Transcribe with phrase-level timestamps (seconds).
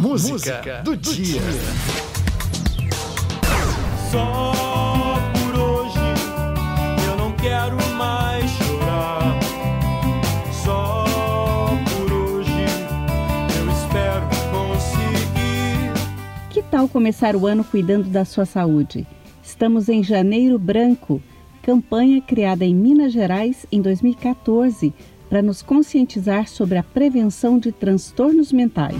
[0.00, 1.14] música, do, dia.
[1.14, 1.40] dia.
[4.10, 4.52] Só
[5.34, 5.98] por hoje
[7.06, 9.38] eu não quero mais chorar.
[10.64, 11.04] Só
[11.90, 12.64] por hoje
[13.58, 15.92] eu espero conseguir.
[16.48, 19.06] Que tal começar o ano cuidando da sua saúde?
[19.42, 21.22] Estamos em Janeiro Branco,
[21.62, 24.94] campanha criada em Minas Gerais em 2014
[25.28, 28.96] para nos conscientizar sobre a prevenção de transtornos mentais.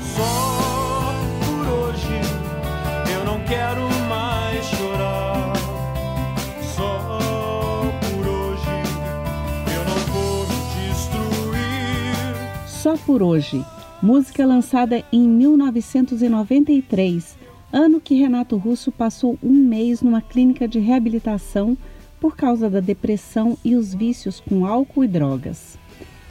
[12.91, 13.65] Só por hoje,
[14.03, 17.39] música lançada em 1993,
[17.73, 21.79] ano que Renato Russo passou um mês numa clínica de reabilitação
[22.21, 25.79] por causa da depressão e os vícios com álcool e drogas.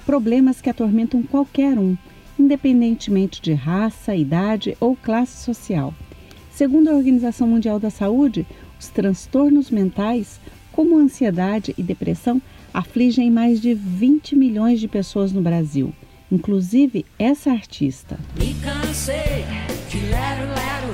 [0.06, 1.96] Problemas que atormentam qualquer um,
[2.38, 5.94] independentemente de raça, idade ou classe social.
[6.52, 8.46] Segundo a Organização Mundial da Saúde,
[8.78, 10.42] os transtornos mentais,
[10.74, 12.42] como ansiedade e depressão,
[12.74, 15.94] afligem mais de 20 milhões de pessoas no Brasil,
[16.32, 18.20] inclusive essa artista.
[18.38, 19.46] Me cansei
[19.90, 20.94] de lero, lero.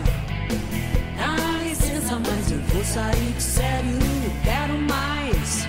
[1.17, 3.99] Dá licença, mas eu vou sair de sério.
[4.43, 5.67] Quero mais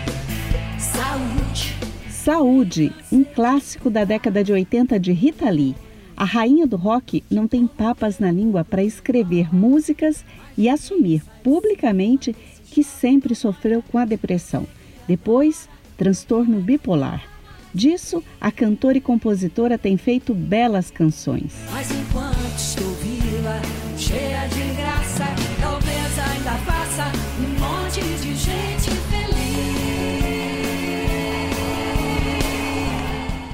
[0.79, 1.77] saúde.
[2.11, 5.75] Saúde, um clássico da década de 80 de Rita Lee.
[6.17, 10.25] A rainha do rock não tem papas na língua para escrever músicas
[10.57, 12.35] e assumir publicamente
[12.71, 14.67] que sempre sofreu com a depressão.
[15.07, 17.36] Depois, transtorno bipolar.
[17.77, 21.53] Disso, a cantora e compositora tem feito belas canções.
[21.71, 23.61] Mas enquanto estou viva,
[23.99, 25.27] cheia de graça,
[25.61, 28.97] talvez ainda faça um monte de gente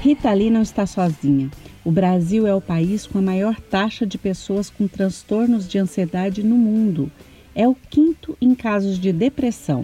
[0.01, 1.51] Rita Lee não está sozinha.
[1.83, 6.43] O Brasil é o país com a maior taxa de pessoas com transtornos de ansiedade
[6.43, 7.11] no mundo.
[7.53, 9.83] É o quinto em casos de depressão,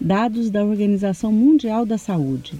[0.00, 2.54] dados da Organização Mundial da Saúde.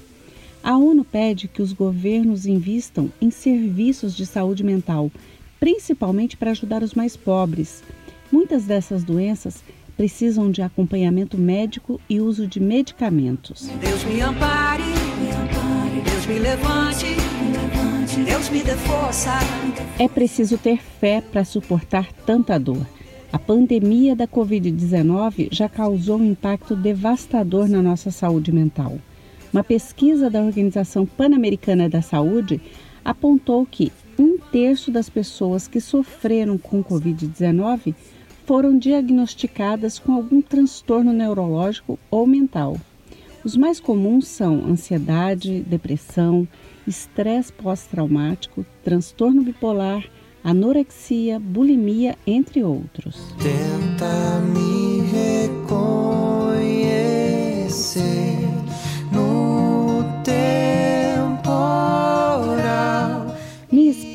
[0.67, 5.13] A ONU pede que os governos invistam em serviços de saúde mental,
[5.61, 7.85] principalmente para ajudar os mais pobres.
[8.33, 9.63] Muitas dessas doenças
[9.97, 13.71] precisam de acompanhamento médico e uso de medicamentos.
[13.81, 17.15] Deus me ampare, me ampare Deus me levante,
[18.25, 19.39] Deus me dê força.
[20.01, 22.85] É preciso ter fé para suportar tanta dor.
[23.33, 28.99] A pandemia da Covid-19 já causou um impacto devastador na nossa saúde mental.
[29.53, 32.61] Uma pesquisa da Organização Pan-Americana da Saúde
[33.05, 37.95] apontou que um terço das pessoas que sofreram com Covid-19
[38.45, 42.77] foram diagnosticadas com algum transtorno neurológico ou mental.
[43.45, 46.49] Os mais comuns são ansiedade, depressão,
[46.87, 50.05] estresse pós-traumático, transtorno bipolar,
[50.43, 53.35] anorexia, bulimia, entre outros.
[53.39, 54.76] Tenta me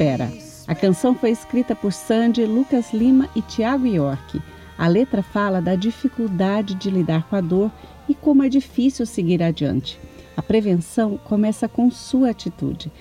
[0.01, 0.31] espera
[0.67, 4.41] a canção foi escrita por Sandy, Lucas Lima e Tiago York.
[4.77, 7.71] A letra fala da dificuldade de lidar com a dor
[8.07, 9.99] e como é difícil seguir adiante.
[10.37, 12.91] A prevenção começa com sua atitude.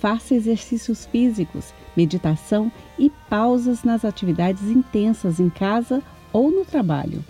[0.00, 7.24] Faça exercícios físicos, meditação e pausas nas atividades intensas em casa ou no trabalho.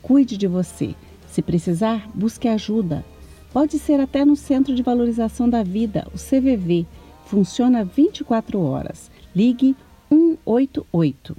[0.00, 0.94] Cuide de você.
[1.26, 3.04] Se precisar, busque ajuda.
[3.52, 6.86] Pode ser até no Centro de Valorização da Vida, o CVV.
[7.32, 9.10] Funciona 24 horas.
[9.34, 9.74] Ligue
[10.10, 11.34] 188.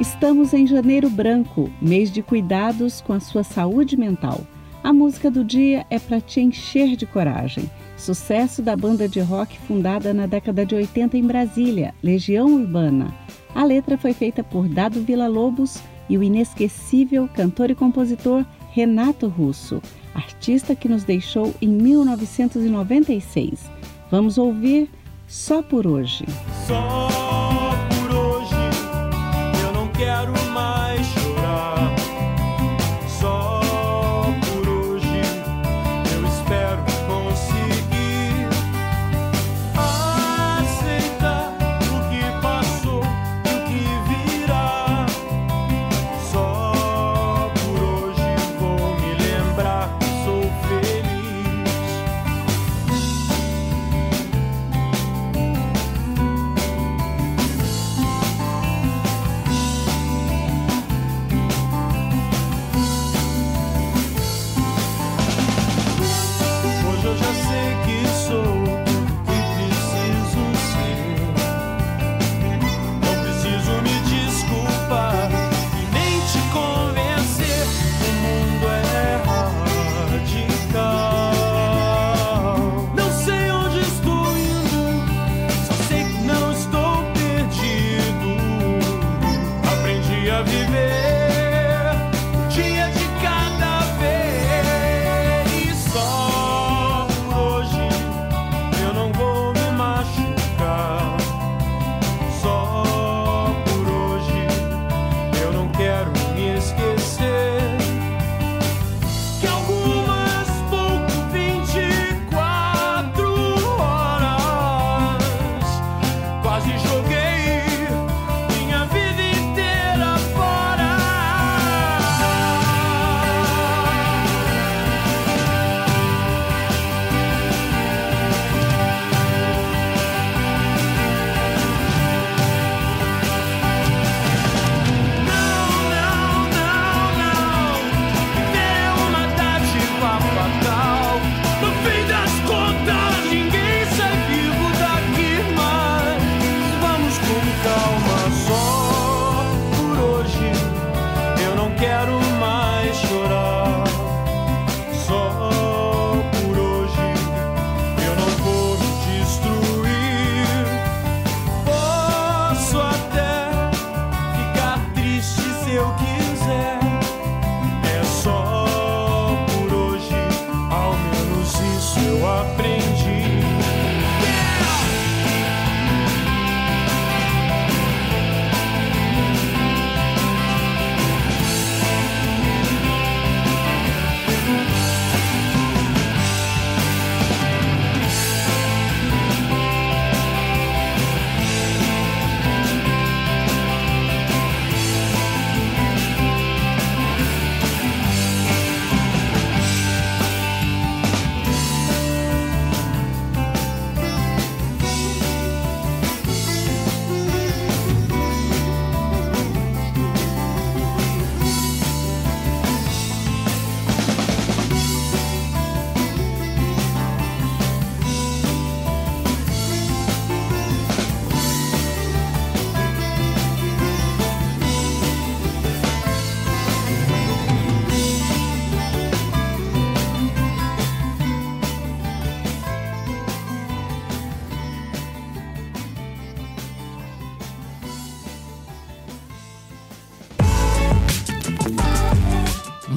[0.00, 4.40] Estamos em Janeiro Branco, mês de cuidados com a sua saúde mental.
[4.82, 7.70] A música do dia é para te encher de coragem.
[7.98, 13.14] Sucesso da banda de rock fundada na década de 80 em Brasília, Legião Urbana.
[13.54, 15.76] A letra foi feita por Dado Vila Lobos
[16.08, 19.80] e o inesquecível cantor e compositor Renato Russo
[20.14, 23.70] artista que nos deixou em 1996.
[24.10, 24.90] Vamos ouvir
[25.26, 26.24] Só por Hoje.
[26.66, 27.08] Só
[27.88, 28.54] por hoje
[29.64, 30.51] eu não quero mais